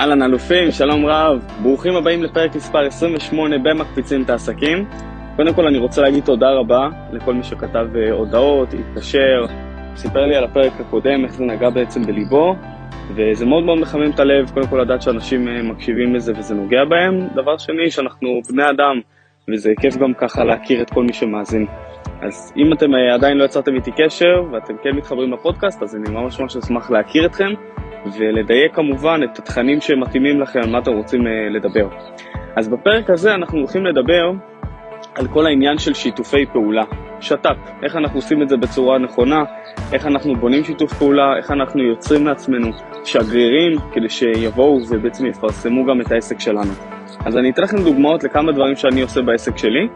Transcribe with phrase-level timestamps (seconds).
[0.00, 4.84] אהלן אלופים, שלום רב, ברוכים הבאים לפרק מספר 28 במקפיצים את העסקים.
[5.36, 9.46] קודם כל אני רוצה להגיד תודה רבה לכל מי שכתב אה, הודעות, התקשר,
[9.96, 12.54] סיפר לי על הפרק הקודם, איך זה נגע בעצם בליבו,
[13.14, 16.84] וזה מאוד מאוד מחמם את הלב, קודם כל לדעת שאנשים אה, מקשיבים לזה וזה נוגע
[16.84, 17.28] בהם.
[17.34, 19.00] דבר שני, שאנחנו בני אדם,
[19.52, 21.66] וזה כיף גם ככה להכיר את כל מי שמאזין.
[22.22, 26.10] אז אם אתם אה, עדיין לא יצרתם איתי קשר, ואתם כן מתחברים לפודקאסט, אז אני
[26.10, 27.50] ממש ממש אשמח להכיר אתכם.
[28.18, 31.88] ולדייק כמובן את התכנים שמתאימים לכם, על מה אתם רוצים uh, לדבר.
[32.56, 34.32] אז בפרק הזה אנחנו הולכים לדבר
[35.14, 36.82] על כל העניין של שיתופי פעולה,
[37.20, 39.44] שת"פ, איך אנחנו עושים את זה בצורה נכונה,
[39.92, 42.70] איך אנחנו בונים שיתוף פעולה, איך אנחנו יוצרים לעצמנו
[43.04, 46.72] שגרירים כדי שיבואו ובעצם יפרסמו גם את העסק שלנו.
[47.26, 49.88] אז אני אתן לכם דוגמאות לכמה דברים שאני עושה בעסק שלי,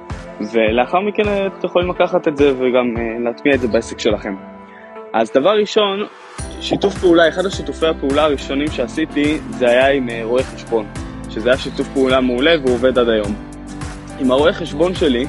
[0.52, 4.34] ולאחר מכן אתם יכולים לקחת את זה וגם uh, להטמיע את זה בעסק שלכם.
[5.15, 6.07] אז דבר ראשון,
[6.62, 10.87] שיתוף פעולה, אחד השיתופי הפעולה הראשונים שעשיתי זה היה עם אה, רואה חשבון,
[11.30, 13.35] שזה היה שיתוף פעולה מעולה והוא עובד עד היום.
[14.21, 15.27] עם הרואה חשבון שלי,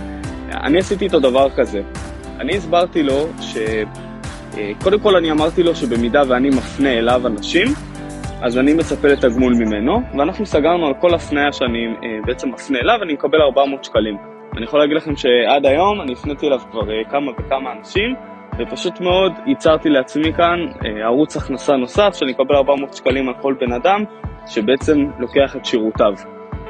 [0.52, 1.82] אני עשיתי איתו דבר כזה.
[2.40, 3.58] אני הסברתי לו ש...
[4.58, 7.68] אה, קודם כל אני אמרתי לו שבמידה ואני מפנה אליו אנשים,
[8.42, 13.04] אז אני מצפה לתגמול ממנו, ואנחנו סגרנו על כל הפניה שאני אה, בעצם מפנה אליו,
[13.04, 14.18] אני מקבל 400 שקלים.
[14.58, 18.16] אני יכול להגיד לכם שעד היום אני הפניתי אליו כבר כמה וכמה אנשים,
[18.58, 23.56] ופשוט מאוד ייצרתי לעצמי כאן אה, ערוץ הכנסה נוסף, שאני אקבל 400 שקלים על כל
[23.60, 24.04] בן אדם,
[24.48, 26.14] שבעצם לוקח את שירותיו.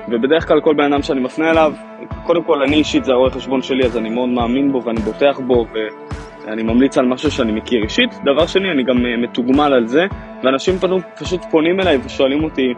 [0.09, 1.73] ובדרך כלל כל בן אדם שאני מפנה אליו,
[2.23, 5.39] קודם כל אני אישית זה הרואה חשבון שלי, אז אני מאוד מאמין בו ואני בוטח
[5.47, 5.65] בו,
[6.45, 8.09] ואני ממליץ על משהו שאני מכיר אישית.
[8.25, 10.05] דבר שני, אני גם אה, מתוגמל על זה,
[10.43, 12.73] ואנשים פנו, פשוט פונים אליי ושואלים אותי,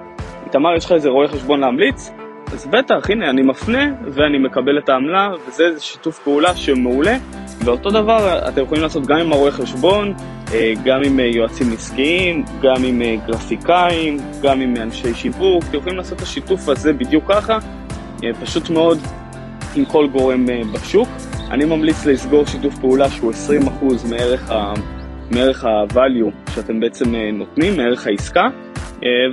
[0.45, 2.11] איתמר, יש לך איזה רואה חשבון להמליץ?
[2.53, 7.17] אז בטח, הנה, אני מפנה ואני מקבל את העמלה, וזה שיתוף פעולה שמעולה,
[7.65, 10.13] ואותו דבר אתם יכולים לעשות גם עם הרואה חשבון,
[10.53, 15.77] אה, גם עם אה, יועצים עסקיים, גם עם אה, גרפיקאים, גם עם אנשי שיווק, אתם
[15.77, 17.57] יכולים לעשות את השיתוף הזה בדיוק ככה,
[18.41, 18.97] פשוט מאוד
[19.75, 21.07] עם כל גורם בשוק.
[21.51, 24.73] אני ממליץ לסגור שיתוף פעולה שהוא 20% מערך ה...
[25.31, 28.49] מערך ה-value שאתם בעצם נותנים, מערך העסקה,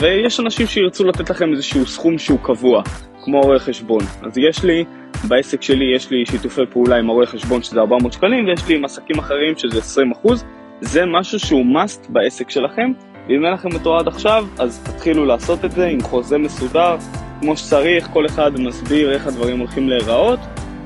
[0.00, 2.82] ויש אנשים שירצו לתת לכם איזשהו סכום שהוא קבוע,
[3.24, 4.00] כמו רואה חשבון.
[4.22, 4.84] אז יש לי
[5.28, 8.84] בעסק שלי יש לי שיתופי פעולה עם הרואה חשבון שזה 400 שקלים, ויש לי עם
[8.84, 10.44] עסקים אחרים שזה 20 אחוז.
[10.80, 12.92] זה משהו שהוא must בעסק שלכם,
[13.28, 16.96] ואם אין לכם אותו עד עכשיו, אז תתחילו לעשות את זה עם חוזה מסודר,
[17.40, 20.38] כמו שצריך, כל אחד מסביר איך הדברים הולכים להיראות,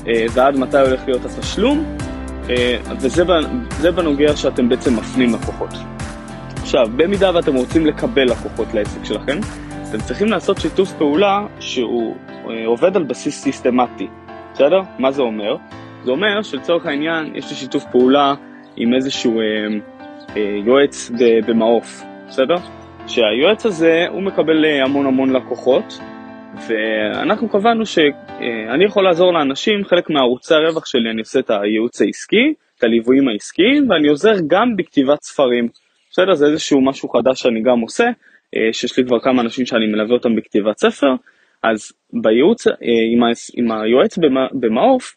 [0.07, 1.97] אה, ועד מתי הולך להיות התשלום,
[2.51, 5.71] אה, וזה בנוגע שאתם בעצם מפנים לקוחות.
[6.67, 9.39] עכשיו, במידה ואתם רוצים לקבל לקוחות לעסק שלכם,
[9.89, 12.17] אתם צריכים לעשות שיתוף פעולה שהוא
[12.51, 14.07] אה, עובד על בסיס סיסטמטי.
[14.53, 14.81] בסדר?
[14.99, 15.57] מה זה אומר?
[16.05, 18.35] זה אומר שלצורך העניין יש לי שיתוף פעולה
[18.77, 19.45] עם איזשהו אה,
[20.37, 21.11] אה, יועץ
[21.47, 22.57] במעוף, בסדר?
[23.07, 25.99] שהיועץ הזה הוא מקבל אה, המון המון לקוחות
[26.69, 32.55] ואנחנו קבענו שאני יכול לעזור לאנשים, חלק מערוצי הרווח שלי אני עושה את הייעוץ העסקי,
[32.79, 35.69] את הליוויים העסקיים ואני עוזר גם בכתיבת ספרים,
[36.17, 36.35] בסדר?
[36.35, 38.05] זה איזשהו משהו חדש שאני גם עושה,
[38.57, 41.15] אה, שיש לי כבר כמה אנשים שאני מלווה אותם בכתיבת ספר
[41.63, 42.73] אז בייעוץ, אה,
[43.13, 44.19] עם, ה, עם היועץ
[44.53, 45.17] במעוף,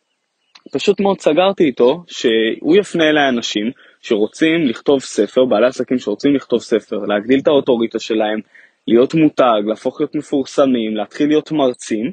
[0.74, 3.72] פשוט מאוד סגרתי איתו שהוא יפנה אליי אנשים
[4.02, 8.40] שרוצים לכתוב ספר, בעלי עסקים שרוצים לכתוב ספר, להגדיל את האוטוריטה שלהם,
[8.88, 12.12] להיות מותג, להפוך להיות מפורסמים, להתחיל להיות מרצים,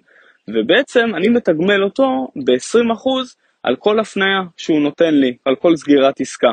[0.48, 6.53] ובעצם אני מתגמל אותו ב-20% על כל הפניה שהוא נותן לי, על כל סגירת עסקה.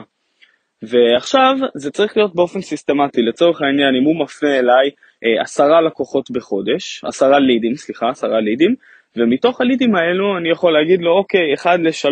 [0.88, 4.90] ועכשיו זה צריך להיות באופן סיסטמטי, לצורך העניין אם הוא מפנה אליי
[5.24, 8.76] אה, עשרה לקוחות בחודש, עשרה לידים, סליחה, עשרה לידים,
[9.18, 12.08] ומתוך הלידים האלו אני יכול להגיד לו, אוקיי, 1 ל-3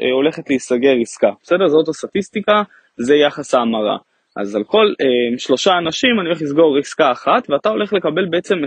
[0.00, 1.68] אה, הולכת להיסגר עסקה, בסדר?
[1.68, 2.62] זאת הסטטיסטיקה,
[2.96, 3.96] זה יחס ההמרה.
[4.36, 8.54] אז על כל אה, שלושה אנשים אני הולך לסגור עסקה אחת, ואתה הולך לקבל בעצם
[8.54, 8.58] 20%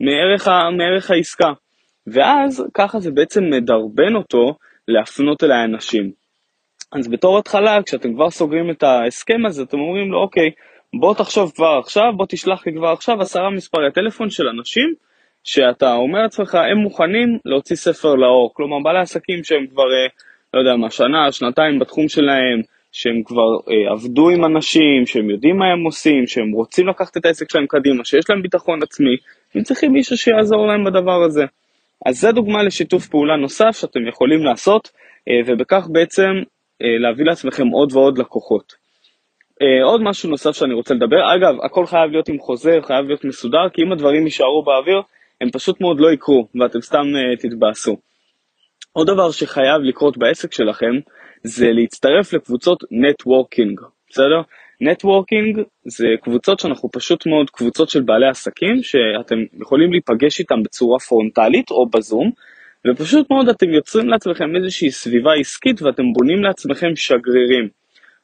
[0.00, 1.52] מערך, ה, מערך העסקה.
[2.06, 4.54] ואז ככה זה בעצם מדרבן אותו
[4.88, 6.21] להפנות אליי אנשים.
[6.92, 10.50] אז בתור התחלה, כשאתם כבר סוגרים את ההסכם הזה, אתם אומרים לו, אוקיי,
[11.00, 14.94] בוא תחשוב כבר עכשיו, בוא תשלח לי כבר עכשיו עשרה מספרי טלפון של אנשים
[15.44, 18.54] שאתה אומר לעצמך, הם מוכנים להוציא ספר לאור.
[18.54, 20.06] כלומר, בעלי עסקים שהם כבר, אה,
[20.54, 22.60] לא יודע מה, שנה, שנתיים בתחום שלהם,
[22.92, 27.26] שהם כבר אה, עבדו עם אנשים, שהם יודעים מה הם עושים, שהם רוצים לקחת את
[27.26, 29.16] העסק שלהם קדימה, שיש להם ביטחון עצמי,
[29.54, 31.44] הם צריכים מישהו שיעזור להם בדבר הזה.
[32.06, 34.90] אז זה דוגמה לשיתוף פעולה נוסף שאתם יכולים לעשות,
[35.28, 36.32] אה, ובכך בעצם
[37.00, 38.82] להביא לעצמכם עוד ועוד לקוחות.
[39.52, 43.24] אה, עוד משהו נוסף שאני רוצה לדבר, אגב, הכל חייב להיות עם חוזה, חייב להיות
[43.24, 45.00] מסודר, כי אם הדברים יישארו באוויר,
[45.40, 47.96] הם פשוט מאוד לא יקרו, ואתם סתם אה, תתבאסו.
[48.92, 50.92] עוד דבר שחייב לקרות בעסק שלכם,
[51.42, 53.80] זה להצטרף לקבוצות networking,
[54.10, 54.40] בסדר?
[54.80, 60.98] networking זה קבוצות שאנחנו פשוט מאוד קבוצות של בעלי עסקים שאתם יכולים להיפגש איתם בצורה
[60.98, 62.30] פרונטלית או בזום
[62.86, 67.68] ופשוט מאוד אתם יוצרים לעצמכם איזושהי סביבה עסקית ואתם בונים לעצמכם שגרירים.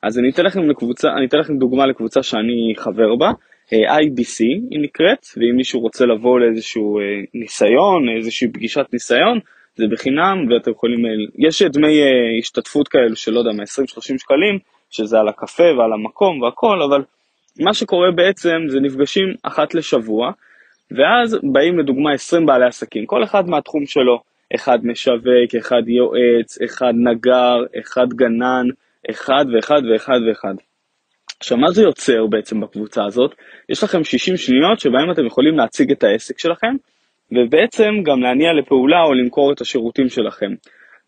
[0.03, 3.31] אז אני אתן לכם, לקבוצה, אני אתן לכם דוגמה לקבוצה שאני חבר בה,
[3.73, 4.41] אה, IBC
[4.71, 9.39] היא נקראת, ואם מישהו רוצה לבוא לאיזשהו אה, ניסיון, איזושהי פגישת ניסיון,
[9.77, 12.01] זה בחינם ואתם יכולים, אה, יש דמי
[12.39, 14.59] השתתפות כאלו של לא יודע, מ-20-30 שקלים,
[14.91, 17.03] שזה על הקפה ועל המקום והכל, אבל
[17.61, 20.31] מה שקורה בעצם זה נפגשים אחת לשבוע,
[20.91, 24.21] ואז באים לדוגמה 20 בעלי עסקים, כל אחד מהתחום שלו,
[24.55, 28.67] אחד משווק, אחד יועץ, אחד נגר, אחד גנן,
[29.11, 30.55] אחד ואחד ואחד ואחד.
[31.41, 33.35] עכשיו מה זה יוצר בעצם בקבוצה הזאת?
[33.69, 36.77] יש לכם 60 שניות שבהם אתם יכולים להציג את העסק שלכם
[37.33, 40.55] ובעצם גם להניע לפעולה או למכור את השירותים שלכם.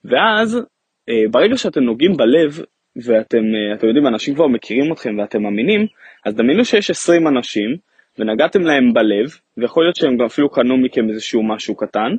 [0.05, 0.61] ואז
[1.09, 2.61] אה, ברגע שאתם נוגעים בלב
[2.97, 3.43] ואתם
[3.83, 5.87] אה, יודעים אנשים כבר מכירים אתכם ואתם מאמינים
[6.27, 7.77] אז דמיינו שיש 20 אנשים
[8.19, 12.15] ונגעתם להם בלב ויכול להיות שהם גם אפילו קנו מכם איזשהו משהו קטן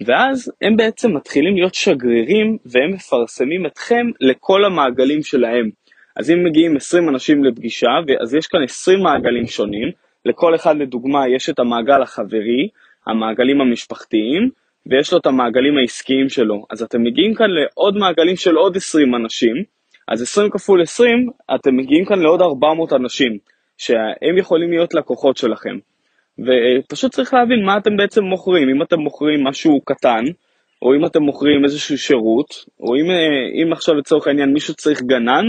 [0.00, 5.70] ואז הם בעצם מתחילים להיות שגרירים והם מפרסמים אתכם לכל המעגלים שלהם.
[6.16, 7.90] אז אם מגיעים 20 אנשים לפגישה,
[8.22, 9.90] אז יש כאן 20 מעגלים שונים,
[10.24, 12.68] לכל אחד לדוגמה יש את המעגל החברי,
[13.06, 14.50] המעגלים המשפחתיים,
[14.86, 16.66] ויש לו את המעגלים העסקיים שלו.
[16.70, 19.56] אז אתם מגיעים כאן לעוד מעגלים של עוד 20 אנשים,
[20.08, 23.38] אז 20 כפול 20, אתם מגיעים כאן לעוד 400 אנשים,
[23.78, 25.78] שהם יכולים להיות לקוחות שלכם.
[26.38, 30.24] ופשוט צריך להבין מה אתם בעצם מוכרים, אם אתם מוכרים משהו קטן,
[30.82, 32.48] או אם אתם מוכרים איזשהו שירות,
[32.80, 35.44] או אם, אה, אם עכשיו לצורך העניין מישהו צריך גנן,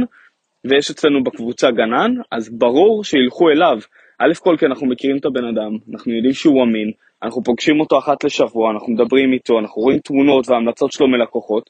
[0.65, 3.77] ויש אצלנו בקבוצה גנן, אז ברור שילכו אליו.
[4.19, 6.91] א' כל כי אנחנו מכירים את הבן אדם, אנחנו יודעים שהוא אמין,
[7.23, 11.69] אנחנו פוגשים אותו אחת לשבוע, אנחנו מדברים איתו, אנחנו רואים תמונות והמלצות שלו מלקוחות.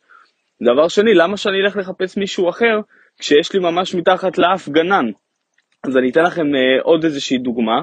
[0.61, 2.79] דבר שני, למה שאני אלך לחפש מישהו אחר
[3.19, 5.05] כשיש לי ממש מתחת לאף גנן?
[5.83, 7.81] אז אני אתן לכם uh, עוד איזושהי דוגמה.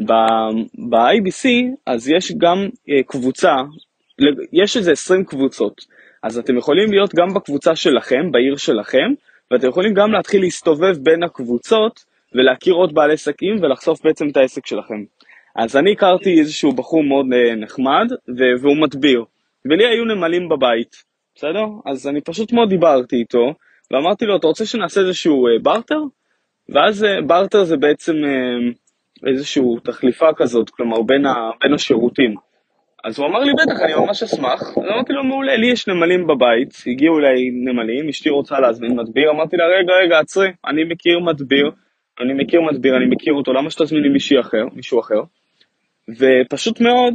[0.00, 1.48] ב-IBC
[1.86, 3.54] אז יש גם uh, קבוצה,
[4.52, 5.86] יש איזה 20 קבוצות,
[6.22, 9.12] אז אתם יכולים להיות גם בקבוצה שלכם, בעיר שלכם,
[9.50, 12.04] ואתם יכולים גם להתחיל להסתובב בין הקבוצות
[12.34, 15.04] ולהכיר עוד בעלי עסקים ולחשוף בעצם את העסק שלכם.
[15.56, 18.06] אז אני הכרתי איזשהו בחור מאוד אה, נחמד
[18.62, 19.24] והוא מדביר,
[19.64, 20.96] ולי היו נמלים בבית,
[21.34, 21.64] בסדר?
[21.86, 23.54] אז אני פשוט מאוד דיברתי איתו
[23.90, 26.00] ואמרתי לו, אתה רוצה שנעשה איזשהו בארטר?
[26.68, 28.14] ואז בארטר זה בעצם
[29.26, 32.34] איזשהו תחליפה כזאת, כלומר בין, ה, בין השירותים.
[33.04, 34.62] אז הוא אמר לי, בטח, אני ממש אשמח.
[34.62, 39.30] אז אמרתי לו, מעולה, לי יש נמלים בבית, הגיעו אליי נמלים, אשתי רוצה להזמין מדביר,
[39.30, 41.70] אמרתי לה, רגע, רגע, עצרי, אני מכיר מדביר,
[42.20, 45.20] אני מכיר מדביר, אני מכיר אותו, למה שתזמיני מישהו אחר, מישהו אחר?
[46.08, 47.14] ופשוט מאוד,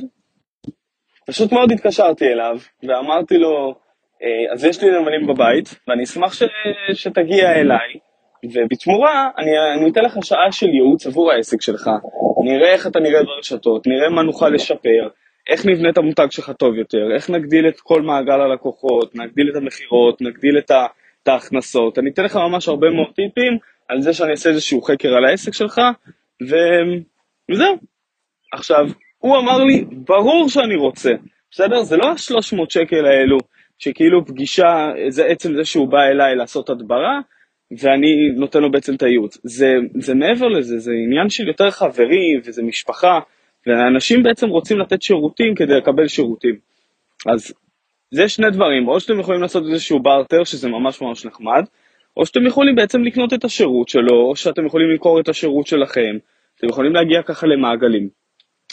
[1.27, 3.75] פשוט מאוד התקשרתי אליו, ואמרתי לו,
[4.23, 6.43] אה, אז יש לי נמלים בבית, ואני אשמח ש...
[6.93, 7.93] שתגיע אליי,
[8.45, 11.89] ובתמורה אני, אני אתן לך שעה של ייעוץ עבור העסק שלך,
[12.43, 15.07] נראה איך אתה נראה ברשתות, נראה מה נוכל לשפר,
[15.49, 19.55] איך נבנה את המותג שלך טוב יותר, איך נגדיל את כל מעגל הלקוחות, נגדיל את
[19.55, 20.85] המכירות, נגדיל את, ה,
[21.23, 21.99] את ההכנסות.
[21.99, 23.57] אני אתן לך ממש הרבה מאוד טיפים
[23.87, 25.81] על זה שאני אעשה איזשהו חקר על העסק שלך,
[26.49, 26.55] ו...
[27.51, 27.75] וזהו.
[28.53, 28.85] עכשיו,
[29.17, 31.11] הוא אמר לי, ברור שאני רוצה,
[31.51, 31.83] בסדר?
[31.83, 33.37] זה לא ה-300 שקל האלו,
[33.79, 37.19] שכאילו פגישה, זה עצם זה שהוא בא אליי לעשות הדברה,
[37.77, 39.37] ואני נותן לו בעצם את הייעוץ.
[39.43, 43.19] זה, זה מעבר לזה, זה עניין של יותר חברים, וזה משפחה,
[43.67, 46.55] ואנשים בעצם רוצים לתת שירותים כדי לקבל שירותים.
[47.25, 47.53] אז
[48.11, 51.63] זה שני דברים, או שאתם יכולים לעשות איזשהו בארטר, שזה ממש ממש נחמד,
[52.17, 56.17] או שאתם יכולים בעצם לקנות את השירות שלו, או שאתם יכולים למכור את השירות שלכם,
[56.57, 58.09] אתם יכולים להגיע ככה למעגלים.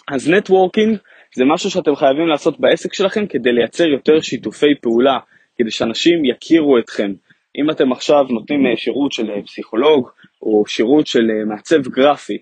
[0.08, 0.96] אז נטוורקינג
[1.34, 5.18] זה משהו שאתם חייבים לעשות בעסק שלכם כדי לייצר יותר שיתופי פעולה,
[5.58, 7.12] כדי שאנשים יכירו אתכם.
[7.56, 10.08] אם אתם עכשיו נותנים אה, שירות של אה, פסיכולוג,
[10.42, 12.38] או שירות של אה, מעצב גרפי,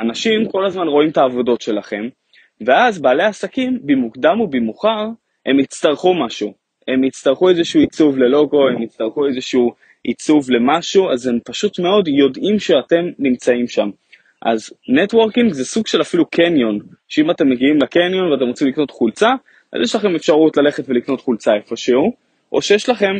[0.00, 2.08] אנשים כל הזמן רואים את העבודות שלכם,
[2.60, 5.06] ואז בעלי עסקים, במוקדם ובמאוחר,
[5.46, 6.54] הם יצטרכו משהו.
[6.88, 9.72] הם יצטרכו איזשהו עיצוב ללוגו, הם יצטרכו איזשהו
[10.04, 13.90] עיצוב למשהו, אז הם פשוט מאוד יודעים שאתם נמצאים שם.
[14.42, 19.30] אז נטוורקינג זה סוג של אפילו קניון, שאם אתם מגיעים לקניון ואתם רוצים לקנות חולצה,
[19.72, 22.12] אז יש לכם אפשרות ללכת ולקנות חולצה איפשהו,
[22.52, 23.16] או שיש לכם,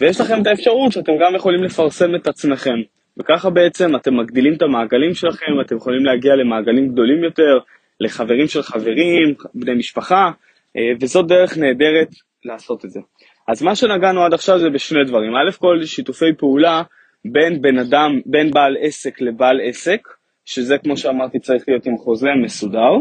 [0.00, 2.76] ויש לכם את האפשרות שאתם גם יכולים לפרסם את עצמכם.
[3.18, 7.58] וככה בעצם אתם מגדילים את המעגלים שלכם, אתם יכולים להגיע למעגלים גדולים יותר,
[8.00, 10.30] לחברים של חברים, בני משפחה,
[10.76, 12.08] אה, וזאת דרך נהדרת
[12.44, 13.00] לעשות את זה.
[13.48, 15.36] אז מה שנגענו עד עכשיו זה בשני דברים.
[15.36, 16.82] א' כל שיתופי פעולה
[17.24, 20.00] בין בן אדם, בין בעל עסק לבעל עסק,
[20.44, 22.92] שזה כמו שאמרתי צריך להיות עם חוזה מסודר,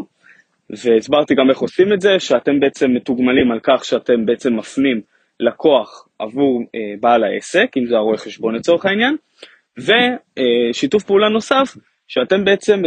[0.69, 5.01] והסברתי גם איך עושים את זה, שאתם בעצם מתוגמלים על כך שאתם בעצם מפנים
[5.39, 9.15] לקוח עבור אה, בעל העסק, אם זה הרואה חשבון לצורך העניין,
[9.77, 11.77] ושיתוף פעולה נוסף,
[12.07, 12.81] שאתם בעצם,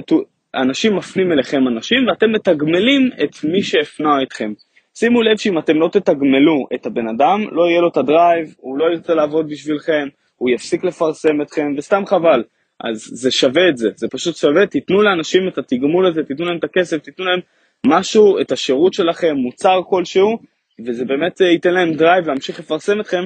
[0.54, 4.52] אנשים מפנים אליכם אנשים ואתם מתגמלים את מי שהפנה אתכם.
[4.94, 8.54] שימו לב שאם אתם לא תתגמלו את הבן אדם, לא יהיה לו את ה drive,
[8.56, 12.42] הוא לא ירצה לעבוד בשבילכם, הוא יפסיק לפרסם אתכם, וסתם חבל.
[12.84, 16.56] אז זה שווה את זה, זה פשוט שווה, תיתנו לאנשים את התגמול הזה, תיתנו להם
[16.56, 17.40] את הכסף, תיתנו להם
[17.86, 20.38] משהו, את השירות שלכם, מוצר כלשהו,
[20.86, 23.24] וזה באמת ייתן להם drive להמשיך לפרסם אתכם.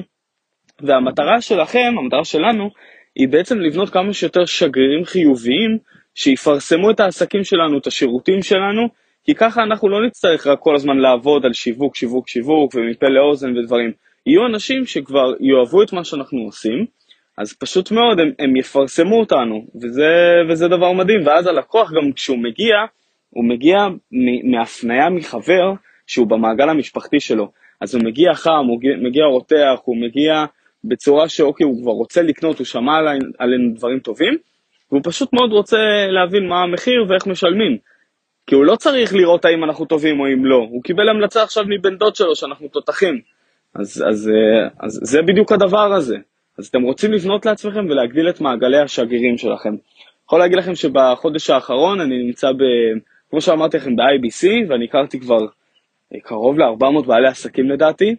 [0.81, 2.69] והמטרה שלכם, המטרה שלנו,
[3.15, 5.77] היא בעצם לבנות כמה שיותר שגרירים חיוביים
[6.15, 8.87] שיפרסמו את העסקים שלנו, את השירותים שלנו,
[9.23, 13.57] כי ככה אנחנו לא נצטרך רק כל הזמן לעבוד על שיווק, שיווק, שיווק ומפה לאוזן
[13.57, 13.91] ודברים.
[14.25, 16.85] יהיו אנשים שכבר יאהבו את מה שאנחנו עושים,
[17.37, 20.11] אז פשוט מאוד הם, הם יפרסמו אותנו, וזה,
[20.49, 21.27] וזה דבר מדהים.
[21.27, 22.75] ואז הלקוח גם כשהוא מגיע,
[23.29, 23.77] הוא מגיע
[24.51, 25.73] מהפניה מחבר
[26.07, 27.51] שהוא במעגל המשפחתי שלו.
[27.81, 30.45] אז הוא מגיע חם, הוא מגיע רותח, הוא מגיע
[30.83, 32.91] בצורה שאוקיי, הוא כבר רוצה לקנות, הוא שמע
[33.37, 34.37] עלינו דברים טובים,
[34.91, 37.77] והוא פשוט מאוד רוצה להבין מה המחיר ואיך משלמים.
[38.47, 41.63] כי הוא לא צריך לראות האם אנחנו טובים או אם לא, הוא קיבל המלצה עכשיו
[41.67, 43.19] מבן דוד שלו שאנחנו תותחים.
[43.75, 46.17] אז, אז, אה, אז זה בדיוק הדבר הזה.
[46.57, 49.75] אז אתם רוצים לבנות לעצמכם ולהגדיל את מעגלי השגרירים שלכם.
[50.25, 52.61] יכול להגיד לכם שבחודש האחרון אני נמצא ב...
[53.29, 55.39] כמו שאמרתי לכם ב-IBC ואני הכרתי כבר
[56.23, 58.15] קרוב ל-400 בעלי עסקים לדעתי,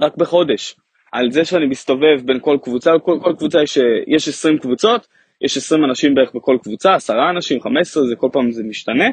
[0.00, 0.76] רק בחודש.
[1.12, 5.06] על זה שאני מסתובב בין כל קבוצה, כל, כל קבוצה יש, יש 20 קבוצות,
[5.40, 9.04] יש 20 אנשים בערך בכל קבוצה, 10 אנשים, 15, זה כל פעם זה משתנה,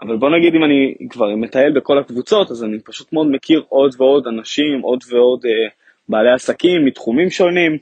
[0.00, 3.94] אבל בוא נגיד אם אני כבר מטייל בכל הקבוצות, אז אני פשוט מאוד מכיר עוד
[3.98, 5.68] ועוד אנשים, עוד ועוד אה,
[6.08, 7.78] בעלי עסקים מתחומים שונים,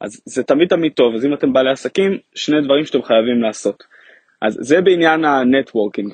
[0.00, 3.84] אז זה תמיד תמיד טוב, אז אם אתם בעלי עסקים, שני דברים שאתם חייבים לעשות.
[4.42, 6.12] אז זה בעניין ה networking.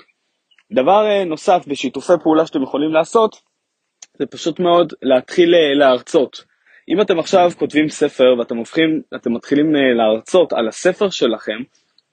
[0.75, 3.37] דבר אה, נוסף בשיתופי פעולה שאתם יכולים לעשות,
[4.19, 6.45] זה פשוט מאוד להתחיל אה, להרצות.
[6.89, 11.59] אם אתם עכשיו כותבים ספר ואתם הופכים, אתם מתחילים אה, להרצות על הספר שלכם,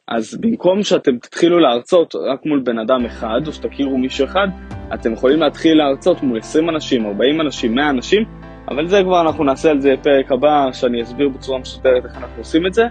[0.07, 4.47] אז במקום שאתם תתחילו להרצות רק מול בן אדם אחד, או שתכירו מישהו אחד,
[4.93, 8.23] אתם יכולים להתחיל להרצות מול 20 אנשים, 40 אנשים, 100 אנשים,
[8.69, 12.37] אבל זה כבר אנחנו נעשה על זה פרק הבא, שאני אסביר בצורה מסודרת איך אנחנו
[12.37, 12.83] עושים את זה,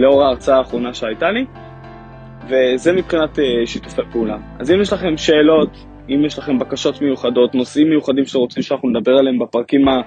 [0.00, 1.44] לאור ההרצאה האחרונה שהייתה לי,
[2.48, 4.36] וזה מבחינת אה, שיתופי פעולה.
[4.58, 5.70] אז אם יש לכם שאלות,
[6.08, 10.00] אם יש לכם בקשות מיוחדות, נושאים מיוחדים שאתם רוצים שאנחנו נדבר עליהם בפרקים ה...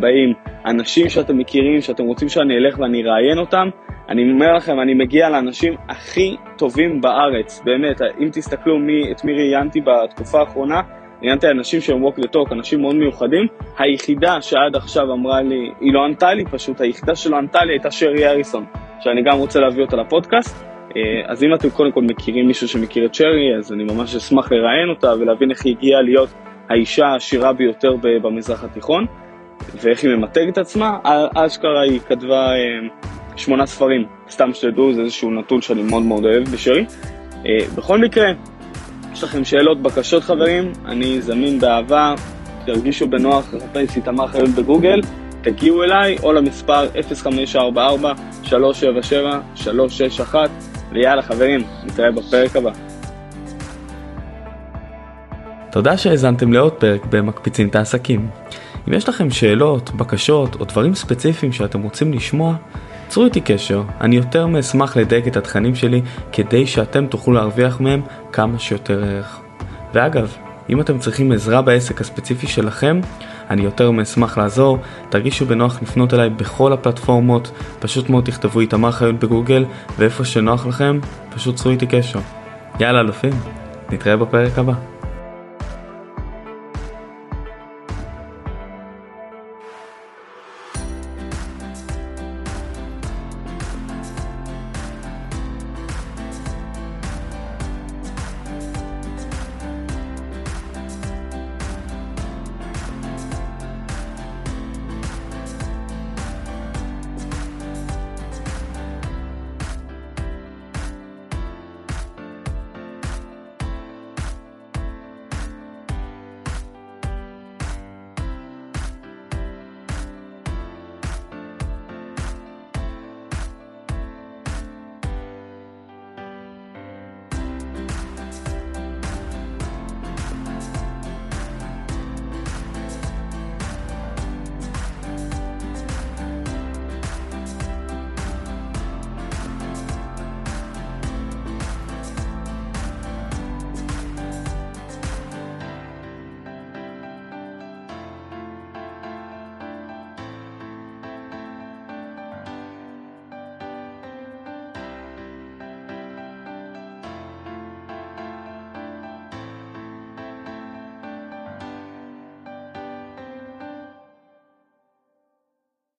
[0.00, 0.34] באים
[0.66, 3.68] אנשים שאתם מכירים, שאתם רוצים שאני אלך ואני אראיין אותם,
[4.08, 9.32] אני אומר לכם, אני מגיע לאנשים הכי טובים בארץ, באמת, אם תסתכלו מי, את מי
[9.32, 10.80] ראיינתי בתקופה האחרונה,
[11.22, 13.46] ראיינתי אנשים שהם walk the talk, אנשים מאוד מיוחדים,
[13.78, 17.90] היחידה שעד עכשיו אמרה לי, היא לא ענתה לי פשוט, היחידה שלא ענתה לי הייתה
[17.90, 18.64] שרי אריסון,
[19.00, 20.73] שאני גם רוצה להביא אותה לפודקאסט,
[21.26, 24.88] אז אם אתם קודם כל מכירים מישהו שמכיר את שרי, אז אני ממש אשמח לראיין
[24.88, 26.28] אותה ולהבין איך היא הגיעה להיות
[26.68, 29.06] האישה העשירה ביותר במזרח התיכון.
[29.82, 30.98] ואיך היא ממתגת את עצמה,
[31.34, 32.56] אשכרה היא כתבה אה,
[33.36, 36.84] שמונה ספרים, סתם שתדעו, זה איזשהו נתון שאני מאוד מאוד אוהב בשרי.
[37.46, 38.30] אה, בכל מקרה,
[39.12, 42.14] יש לכם שאלות, בקשות חברים, אני זמין באהבה,
[42.66, 45.00] תרגישו בנוח לחפש איתמר חיות בגוגל,
[45.42, 46.86] תגיעו אליי או למספר
[48.46, 50.34] 0544-377-361
[50.94, 52.70] ויאללה חברים, נתראה בפרק הבא.
[55.70, 58.28] תודה שהאזנתם לעוד פרק במקפיצים את העסקים.
[58.88, 62.54] אם יש לכם שאלות, בקשות או דברים ספציפיים שאתם רוצים לשמוע,
[63.08, 68.02] צרו איתי קשר, אני יותר מאשמח לדייק את התכנים שלי כדי שאתם תוכלו להרוויח מהם
[68.32, 69.40] כמה שיותר ערך.
[69.94, 70.36] ואגב,
[70.70, 73.00] אם אתם צריכים עזרה בעסק הספציפי שלכם,
[73.50, 79.18] אני יותר מאשמח לעזור, תרגישו בנוח לפנות אליי בכל הפלטפורמות, פשוט מאוד תכתבו איתמר חיות
[79.18, 79.64] בגוגל,
[79.98, 80.98] ואיפה שנוח לכם,
[81.34, 82.18] פשוט צרו איתי קשר.
[82.80, 83.32] יאללה אלופים,
[83.90, 84.93] נתראה בפרק הבא.